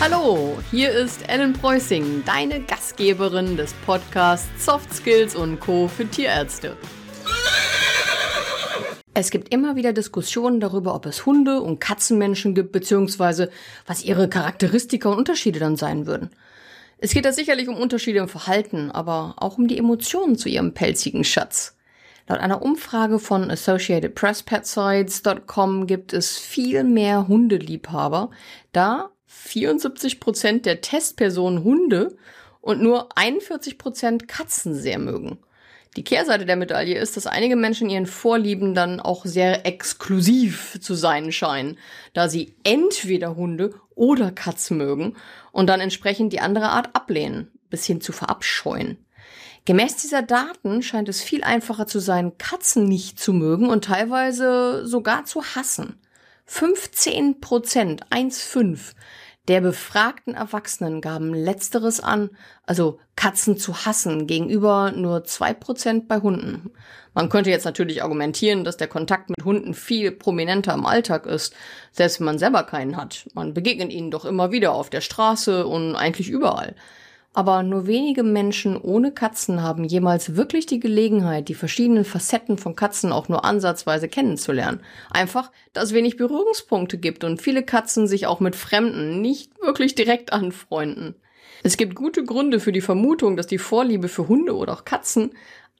[0.00, 5.88] Hallo, hier ist Ellen Preußing, deine Gastgeberin des Podcasts Soft Skills und Co.
[5.88, 6.74] für Tierärzte.
[9.12, 13.50] Es gibt immer wieder Diskussionen darüber, ob es Hunde und Katzenmenschen gibt, beziehungsweise
[13.86, 16.30] was ihre Charakteristika und Unterschiede dann sein würden.
[16.96, 20.72] Es geht da sicherlich um Unterschiede im Verhalten, aber auch um die Emotionen zu ihrem
[20.72, 21.76] pelzigen Schatz.
[22.26, 24.18] Laut einer Umfrage von Associated
[25.86, 28.30] gibt es viel mehr Hundeliebhaber,
[28.72, 32.16] da 74 Prozent der Testpersonen Hunde
[32.60, 35.38] und nur 41 Prozent Katzen sehr mögen.
[35.96, 40.94] Die Kehrseite der Medaille ist, dass einige Menschen ihren Vorlieben dann auch sehr exklusiv zu
[40.94, 41.78] sein scheinen,
[42.12, 45.16] da sie entweder Hunde oder Katzen mögen
[45.52, 48.98] und dann entsprechend die andere Art ablehnen, bis hin zu verabscheuen.
[49.64, 54.86] Gemäß dieser Daten scheint es viel einfacher zu sein, Katzen nicht zu mögen und teilweise
[54.86, 56.00] sogar zu hassen.
[56.52, 58.94] 15 Prozent, 1,5
[59.46, 62.30] der befragten Erwachsenen gaben letzteres an,
[62.64, 66.70] also Katzen zu hassen, gegenüber nur zwei Prozent bei Hunden.
[67.14, 71.54] Man könnte jetzt natürlich argumentieren, dass der Kontakt mit Hunden viel prominenter im Alltag ist,
[71.92, 73.28] selbst wenn man selber keinen hat.
[73.34, 76.74] Man begegnet ihnen doch immer wieder auf der Straße und eigentlich überall.
[77.32, 82.74] Aber nur wenige Menschen ohne Katzen haben jemals wirklich die Gelegenheit, die verschiedenen Facetten von
[82.74, 84.80] Katzen auch nur ansatzweise kennenzulernen.
[85.10, 89.94] Einfach, da es wenig Berührungspunkte gibt und viele Katzen sich auch mit Fremden nicht wirklich
[89.94, 91.14] direkt anfreunden.
[91.62, 95.30] Es gibt gute Gründe für die Vermutung, dass die Vorliebe für Hunde oder auch Katzen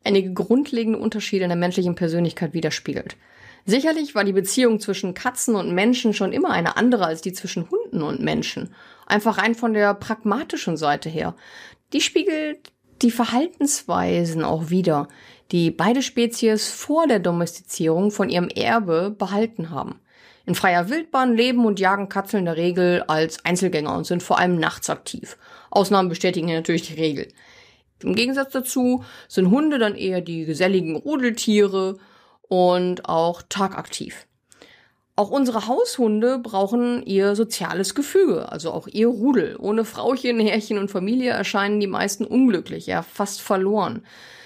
[0.05, 3.17] einige grundlegende Unterschiede in der menschlichen Persönlichkeit widerspiegelt.
[3.66, 7.70] Sicherlich war die Beziehung zwischen Katzen und Menschen schon immer eine andere als die zwischen
[7.70, 8.75] Hunden und Menschen.
[9.06, 11.34] Einfach rein von der pragmatischen Seite her.
[11.92, 12.72] Die spiegelt
[13.03, 15.08] die Verhaltensweisen auch wieder,
[15.53, 20.00] die beide Spezies vor der Domestizierung von ihrem Erbe behalten haben.
[20.47, 24.38] In freier Wildbahn leben und jagen Katzen in der Regel als Einzelgänger und sind vor
[24.38, 25.37] allem nachts aktiv.
[25.70, 27.28] Ausnahmen bestätigen natürlich die Regel.
[28.03, 31.99] Im Gegensatz dazu sind Hunde dann eher die geselligen Rudeltiere
[32.50, 34.27] und auch tagaktiv.
[35.15, 39.56] Auch unsere Haushunde brauchen ihr soziales Gefüge, also auch ihr Rudel.
[39.59, 44.03] Ohne Frauchen, Herrchen und Familie erscheinen die meisten unglücklich, ja fast verloren.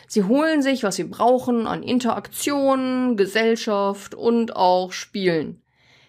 [0.07, 5.63] Sie holen sich, was sie brauchen, an Interaktion, Gesellschaft und auch Spielen.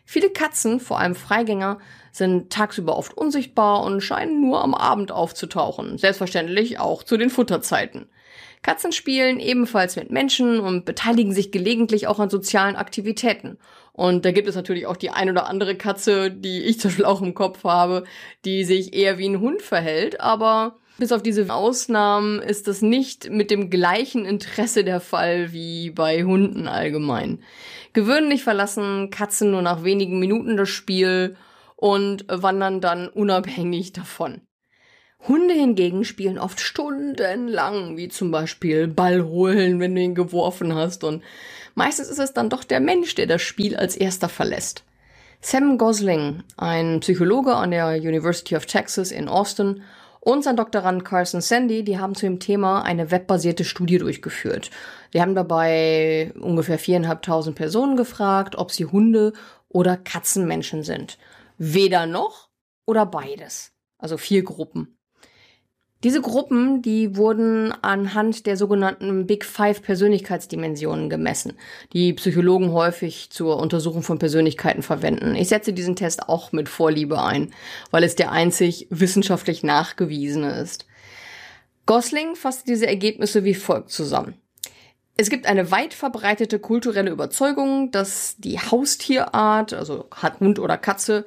[0.03, 1.79] Viele Katzen, vor allem Freigänger,
[2.11, 5.97] sind tagsüber oft unsichtbar und scheinen nur am Abend aufzutauchen.
[5.97, 8.09] Selbstverständlich auch zu den Futterzeiten.
[8.65, 13.59] Katzen spielen ebenfalls mit Menschen und beteiligen sich gelegentlich auch an sozialen Aktivitäten.
[13.93, 17.05] Und da gibt es natürlich auch die ein oder andere Katze, die ich zum Beispiel
[17.05, 18.05] auch im Kopf habe,
[18.43, 23.29] die sich eher wie ein Hund verhält, aber bis auf diese Ausnahmen ist das nicht
[23.29, 27.43] mit dem gleichen Interesse der Fall wie bei Hunden allgemein.
[27.93, 31.35] Gewöhnlich verlassen Katzen nur nach wenigen Minuten das Spiel
[31.75, 34.41] und wandern dann unabhängig davon.
[35.27, 41.03] Hunde hingegen spielen oft stundenlang, wie zum Beispiel Ball holen, wenn du ihn geworfen hast.
[41.03, 41.23] Und
[41.73, 44.83] meistens ist es dann doch der Mensch, der das Spiel als erster verlässt.
[45.41, 49.81] Sam Gosling, ein Psychologe an der University of Texas in Austin,
[50.25, 54.71] und sein Doktorand Carson Sandy, die haben zu dem Thema eine webbasierte Studie durchgeführt.
[55.13, 59.33] Die haben dabei ungefähr viereinhalbtausend Personen gefragt, ob sie Hunde
[59.69, 61.19] oder Katzenmenschen sind.
[61.59, 62.49] Weder noch
[62.87, 63.71] oder beides.
[63.99, 64.97] Also vier Gruppen.
[66.03, 71.53] Diese Gruppen, die wurden anhand der sogenannten Big Five Persönlichkeitsdimensionen gemessen,
[71.93, 75.35] die Psychologen häufig zur Untersuchung von Persönlichkeiten verwenden.
[75.35, 77.51] Ich setze diesen Test auch mit Vorliebe ein,
[77.89, 80.85] weil es der einzig wissenschaftlich nachgewiesene ist.
[81.85, 84.35] Gosling fasste diese Ergebnisse wie folgt zusammen.
[85.17, 91.25] Es gibt eine weit verbreitete kulturelle Überzeugung, dass die Haustierart, also Hund oder Katze,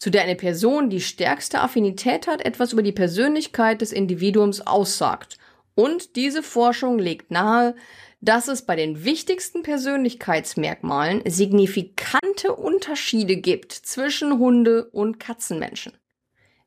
[0.00, 5.38] zu der eine Person die stärkste Affinität hat, etwas über die Persönlichkeit des Individuums aussagt.
[5.74, 7.76] Und diese Forschung legt nahe,
[8.22, 15.92] dass es bei den wichtigsten Persönlichkeitsmerkmalen signifikante Unterschiede gibt zwischen Hunde- und Katzenmenschen.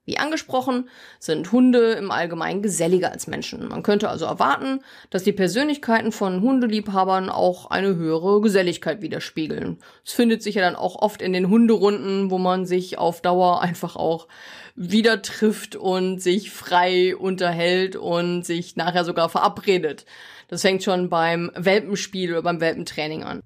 [0.05, 0.89] Wie angesprochen,
[1.19, 3.69] sind Hunde im Allgemeinen geselliger als Menschen.
[3.69, 9.77] Man könnte also erwarten, dass die Persönlichkeiten von Hundeliebhabern auch eine höhere Geselligkeit widerspiegeln.
[10.05, 13.61] Es findet sich ja dann auch oft in den Hunderunden, wo man sich auf Dauer
[13.61, 14.27] einfach auch
[14.75, 20.05] wieder trifft und sich frei unterhält und sich nachher sogar verabredet.
[20.49, 23.41] Das fängt schon beim Welpenspiel oder beim Welpentraining an.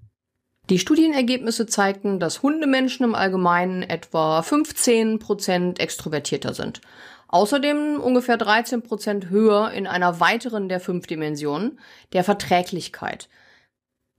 [0.69, 6.81] Die Studienergebnisse zeigten, dass Hundemenschen im Allgemeinen etwa 15 Prozent extrovertierter sind.
[7.29, 11.79] Außerdem ungefähr 13 Prozent höher in einer weiteren der fünf Dimensionen,
[12.11, 13.29] der Verträglichkeit.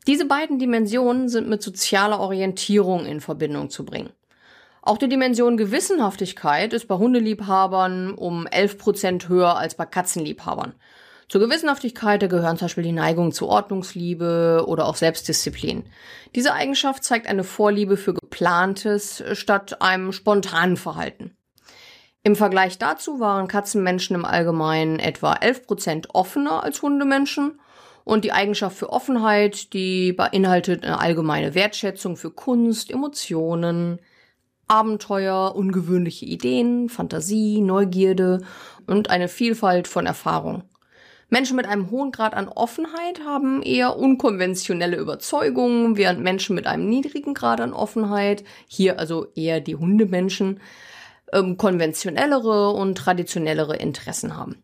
[0.07, 4.11] Diese beiden Dimensionen sind mit sozialer Orientierung in Verbindung zu bringen.
[4.81, 10.75] Auch die Dimension Gewissenhaftigkeit ist bei Hundeliebhabern um 11% höher als bei Katzenliebhabern.
[11.29, 15.85] Zur Gewissenhaftigkeit gehören zum Beispiel die Neigung zur Ordnungsliebe oder auch Selbstdisziplin.
[16.35, 21.37] Diese Eigenschaft zeigt eine Vorliebe für geplantes statt einem spontanen Verhalten.
[22.23, 27.61] Im Vergleich dazu waren Katzenmenschen im Allgemeinen etwa 11% offener als Hundemenschen
[28.05, 33.99] und die Eigenschaft für Offenheit, die beinhaltet eine allgemeine Wertschätzung für Kunst, Emotionen,
[34.67, 38.41] Abenteuer, ungewöhnliche Ideen, Fantasie, Neugierde
[38.87, 40.68] und eine Vielfalt von Erfahrung.
[41.31, 46.89] Menschen mit einem hohen Grad an Offenheit haben eher unkonventionelle Überzeugungen, während Menschen mit einem
[46.89, 50.61] niedrigen Grad an Offenheit, hier also eher die Hundemenschen,
[51.33, 54.63] ähm, konventionellere und traditionellere Interessen haben.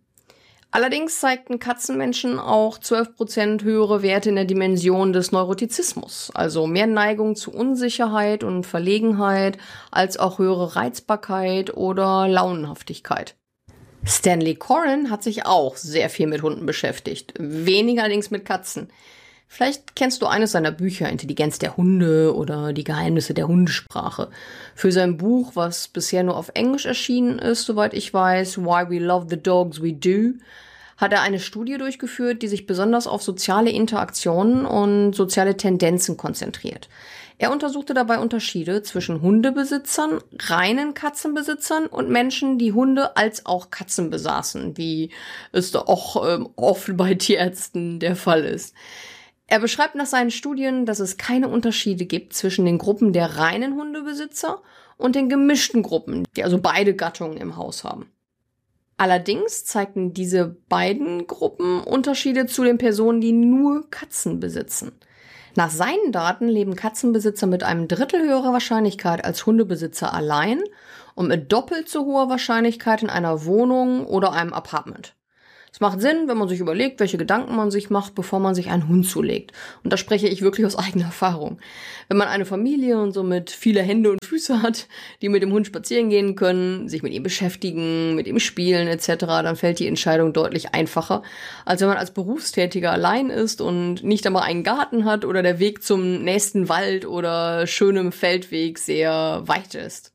[0.71, 7.37] Allerdings zeigten Katzenmenschen auch 12% höhere Werte in der Dimension des Neurotizismus, also mehr Neigung
[7.37, 9.59] zu Unsicherheit und Verlegenheit,
[9.93, 13.37] als auch höhere Reizbarkeit oder Launenhaftigkeit.
[14.07, 18.89] Stanley Corin hat sich auch sehr viel mit Hunden beschäftigt, weniger allerdings mit Katzen.
[19.47, 24.29] Vielleicht kennst du eines seiner Bücher, Intelligenz der Hunde oder Die Geheimnisse der Hundesprache.
[24.75, 28.99] Für sein Buch, was bisher nur auf Englisch erschienen ist, soweit ich weiß, Why We
[28.99, 30.39] Love the Dogs We Do,
[30.97, 36.89] hat er eine Studie durchgeführt, die sich besonders auf soziale Interaktionen und soziale Tendenzen konzentriert.
[37.37, 44.09] Er untersuchte dabei Unterschiede zwischen Hundebesitzern, reinen Katzenbesitzern und Menschen, die Hunde als auch Katzen
[44.09, 45.11] besaßen, wie
[45.51, 48.75] es auch ähm, oft bei Tierärzten der Fall ist.
[49.47, 53.75] Er beschreibt nach seinen Studien, dass es keine Unterschiede gibt zwischen den Gruppen der reinen
[53.75, 54.63] Hundebesitzer
[54.97, 58.14] und den gemischten Gruppen, die also beide Gattungen im Haus haben.
[58.97, 64.93] Allerdings zeigten diese beiden Gruppen Unterschiede zu den Personen, die nur Katzen besitzen.
[65.57, 70.63] Nach seinen Daten leben Katzenbesitzer mit einem Drittel höherer Wahrscheinlichkeit als Hundebesitzer allein
[71.15, 75.15] und mit doppelt so hoher Wahrscheinlichkeit in einer Wohnung oder einem Apartment.
[75.75, 78.71] Es macht Sinn, wenn man sich überlegt, welche Gedanken man sich macht, bevor man sich
[78.71, 79.51] einen Hund zulegt.
[79.83, 81.59] Und da spreche ich wirklich aus eigener Erfahrung.
[82.07, 84.87] Wenn man eine Familie und somit viele Hände und Füße hat,
[85.21, 89.17] die mit dem Hund spazieren gehen können, sich mit ihm beschäftigen, mit ihm spielen etc.,
[89.27, 91.25] dann fällt die Entscheidung deutlich einfacher,
[91.65, 95.59] als wenn man als Berufstätiger allein ist und nicht einmal einen Garten hat oder der
[95.59, 100.14] Weg zum nächsten Wald oder schönem Feldweg sehr weit ist.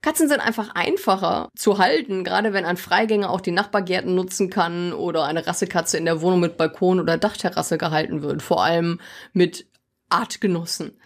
[0.00, 4.92] Katzen sind einfach einfacher zu halten, gerade wenn ein Freigänger auch die Nachbargärten nutzen kann
[4.92, 9.00] oder eine Rassekatze in der Wohnung mit Balkon oder Dachterrasse gehalten wird, vor allem
[9.32, 9.66] mit
[10.08, 10.98] Artgenossen.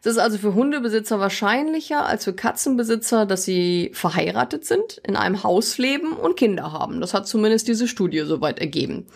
[0.00, 5.44] Es ist also für Hundebesitzer wahrscheinlicher als für Katzenbesitzer, dass sie verheiratet sind, in einem
[5.44, 7.00] Haus leben und Kinder haben.
[7.00, 9.06] Das hat zumindest diese Studie soweit ergeben.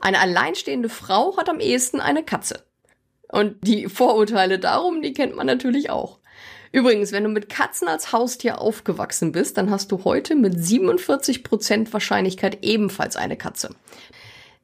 [0.00, 2.64] Eine alleinstehende Frau hat am ehesten eine Katze.
[3.28, 6.18] Und die Vorurteile darum, die kennt man natürlich auch.
[6.72, 11.92] Übrigens, wenn du mit Katzen als Haustier aufgewachsen bist, dann hast du heute mit 47%
[11.92, 13.74] Wahrscheinlichkeit ebenfalls eine Katze.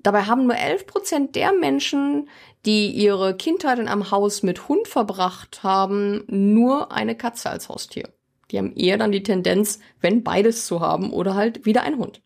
[0.03, 2.31] Dabei haben nur 11% der Menschen,
[2.65, 8.09] die ihre Kindheit in einem Haus mit Hund verbracht haben, nur eine Katze als Haustier.
[8.51, 12.23] Die haben eher dann die Tendenz, wenn beides zu haben oder halt wieder ein Hund.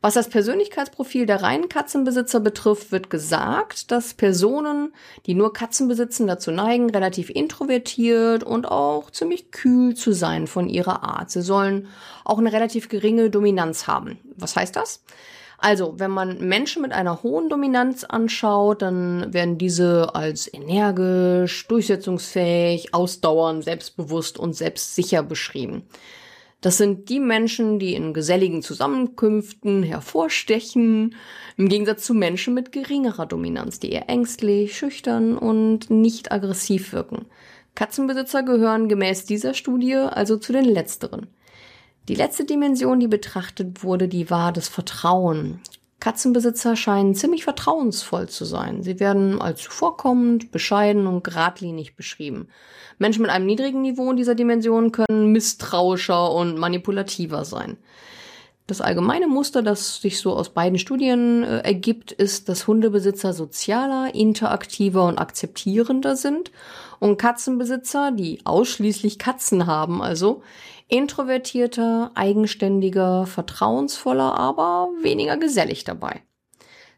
[0.00, 4.94] Was das Persönlichkeitsprofil der reinen Katzenbesitzer betrifft, wird gesagt, dass Personen,
[5.26, 10.68] die nur Katzen besitzen, dazu neigen, relativ introvertiert und auch ziemlich kühl zu sein von
[10.68, 11.32] ihrer Art.
[11.32, 11.88] Sie sollen
[12.24, 14.18] auch eine relativ geringe Dominanz haben.
[14.36, 15.02] Was heißt das?
[15.60, 22.94] Also, wenn man Menschen mit einer hohen Dominanz anschaut, dann werden diese als energisch, durchsetzungsfähig,
[22.94, 25.82] ausdauernd, selbstbewusst und selbstsicher beschrieben.
[26.60, 31.14] Das sind die Menschen, die in geselligen Zusammenkünften hervorstechen,
[31.56, 37.26] im Gegensatz zu Menschen mit geringerer Dominanz, die eher ängstlich, schüchtern und nicht aggressiv wirken.
[37.76, 41.28] Katzenbesitzer gehören gemäß dieser Studie also zu den letzteren.
[42.08, 45.60] Die letzte Dimension, die betrachtet wurde, die war das Vertrauen.
[46.00, 48.82] Katzenbesitzer scheinen ziemlich vertrauensvoll zu sein.
[48.82, 52.48] Sie werden als zuvorkommend, bescheiden und geradlinig beschrieben.
[52.98, 57.78] Menschen mit einem niedrigen Niveau in dieser Dimension können misstrauischer und manipulativer sein.
[58.68, 64.14] Das allgemeine Muster, das sich so aus beiden Studien äh, ergibt, ist, dass Hundebesitzer sozialer,
[64.14, 66.52] interaktiver und akzeptierender sind
[67.00, 70.42] und Katzenbesitzer, die ausschließlich Katzen haben, also
[70.86, 76.20] introvertierter, eigenständiger, vertrauensvoller, aber weniger gesellig dabei.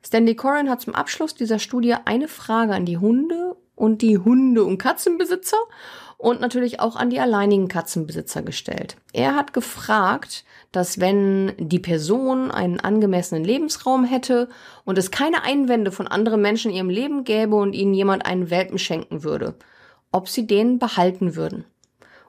[0.04, 4.64] Stanley Corin hat zum Abschluss dieser Studie eine Frage an die Hunde und die Hunde-
[4.64, 5.58] und Katzenbesitzer
[6.20, 8.96] und natürlich auch an die alleinigen Katzenbesitzer gestellt.
[9.14, 14.48] Er hat gefragt, dass wenn die Person einen angemessenen Lebensraum hätte
[14.84, 18.50] und es keine Einwände von anderen Menschen in ihrem Leben gäbe und ihnen jemand einen
[18.50, 19.54] Welpen schenken würde,
[20.12, 21.64] ob sie den behalten würden.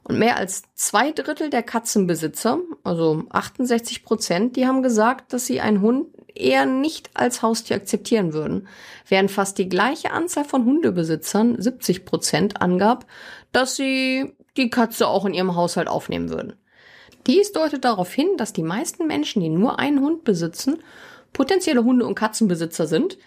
[0.04, 5.62] Und mehr als zwei Drittel der Katzenbesitzer, also 68 Prozent, die haben gesagt, dass sie
[5.62, 8.68] einen Hund eher nicht als Haustier akzeptieren würden,
[9.08, 13.06] während fast die gleiche Anzahl von Hundebesitzern, 70 Prozent, angab,
[13.52, 16.54] dass sie die Katze auch in ihrem Haushalt aufnehmen würden.
[17.28, 20.80] Dies deutet darauf hin, dass die meisten Menschen, die nur einen Hund besitzen,
[21.34, 23.18] potenzielle Hunde- und Katzenbesitzer sind,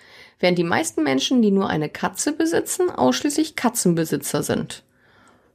[0.40, 4.84] während die meisten Menschen, die nur eine Katze besitzen, ausschließlich Katzenbesitzer sind.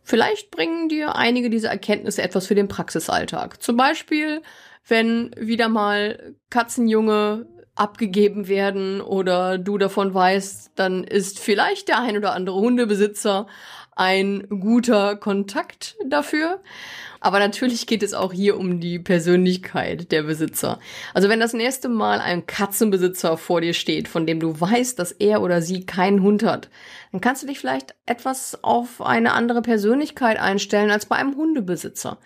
[0.03, 3.61] Vielleicht bringen dir einige dieser Erkenntnisse etwas für den Praxisalltag.
[3.61, 4.41] Zum Beispiel,
[4.87, 7.45] wenn wieder mal Katzenjunge
[7.75, 13.47] abgegeben werden oder du davon weißt, dann ist vielleicht der ein oder andere Hundebesitzer
[13.99, 16.61] ein guter Kontakt dafür.
[17.19, 20.79] Aber natürlich geht es auch hier um die Persönlichkeit der Besitzer.
[21.13, 25.11] Also wenn das nächste Mal ein Katzenbesitzer vor dir steht, von dem du weißt, dass
[25.11, 26.69] er oder sie keinen Hund hat,
[27.11, 32.19] dann kannst du dich vielleicht etwas auf eine andere Persönlichkeit einstellen als bei einem Hundebesitzer.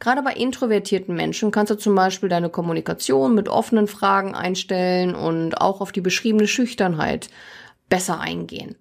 [0.00, 5.60] Gerade bei introvertierten Menschen kannst du zum Beispiel deine Kommunikation mit offenen Fragen einstellen und
[5.60, 7.28] auch auf die beschriebene Schüchternheit
[7.88, 8.74] besser eingehen.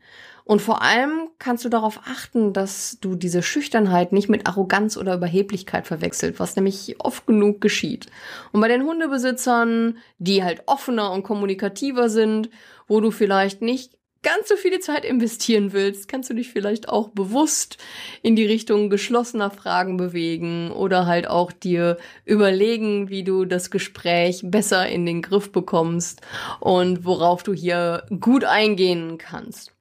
[0.50, 5.14] Und vor allem kannst du darauf achten, dass du diese Schüchternheit nicht mit Arroganz oder
[5.14, 8.08] Überheblichkeit verwechselt, was nämlich oft genug geschieht.
[8.52, 12.50] Und bei den Hundebesitzern, die halt offener und kommunikativer sind,
[12.88, 17.10] wo du vielleicht nicht ganz so viele Zeit investieren willst, kannst du dich vielleicht auch
[17.10, 17.78] bewusst
[18.24, 24.42] in die Richtung geschlossener Fragen bewegen oder halt auch dir überlegen, wie du das Gespräch
[24.44, 26.22] besser in den Griff bekommst
[26.60, 29.74] und worauf du hier gut eingehen kannst.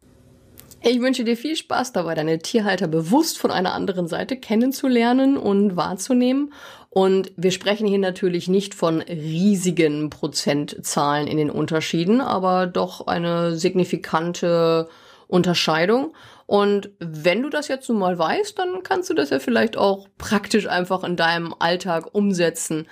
[0.81, 5.77] Ich wünsche dir viel Spaß dabei, deine Tierhalter bewusst von einer anderen Seite kennenzulernen und
[5.77, 6.53] wahrzunehmen.
[6.89, 13.57] Und wir sprechen hier natürlich nicht von riesigen Prozentzahlen in den Unterschieden, aber doch eine
[13.57, 14.89] signifikante
[15.27, 16.15] Unterscheidung.
[16.47, 20.09] Und wenn du das jetzt nun mal weißt, dann kannst du das ja vielleicht auch
[20.17, 22.87] praktisch einfach in deinem Alltag umsetzen.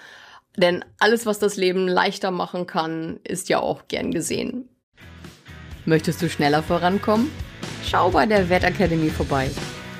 [0.56, 4.68] Denn alles, was das Leben leichter machen kann, ist ja auch gern gesehen.
[5.84, 7.30] Möchtest du schneller vorankommen?
[7.88, 9.48] Schau bei der Wettakademie vorbei.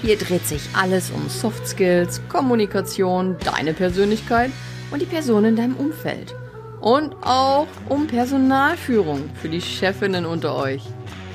[0.03, 4.51] Hier dreht sich alles um Soft Skills, Kommunikation, deine Persönlichkeit
[4.91, 6.35] und die Person in deinem Umfeld.
[6.81, 10.83] Und auch um Personalführung für die Chefinnen unter euch.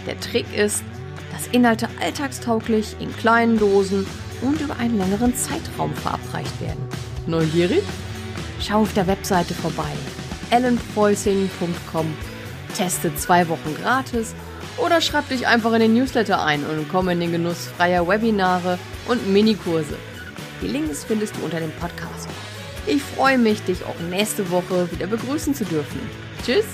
[0.06, 0.84] Der Trick ist,
[1.32, 4.06] dass Inhalte alltagstauglich in kleinen Dosen
[4.42, 6.84] und über einen längeren Zeitraum verabreicht werden.
[7.28, 7.84] Neugierig?
[8.60, 9.92] Schau auf der Webseite vorbei.
[10.50, 12.14] ellenpreußing.com.
[12.76, 14.36] Teste zwei Wochen gratis
[14.78, 18.80] oder schreib dich einfach in den Newsletter ein und komm in den Genuss freier Webinare
[19.08, 19.98] und Minikurse.
[20.62, 22.30] Die Links findest du unter dem Podcast.
[22.86, 26.00] Ich freue mich, dich auch nächste Woche wieder begrüßen zu dürfen.
[26.46, 26.66] Tschüss!